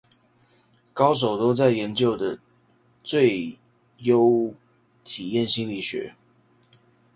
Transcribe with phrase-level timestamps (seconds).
[0.93, 2.39] 高手都在研究的
[3.03, 3.59] 最
[3.99, 4.55] 優
[5.03, 6.15] 體驗心理學